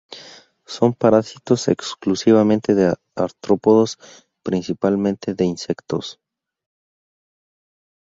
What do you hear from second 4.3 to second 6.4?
principalmente de insectos.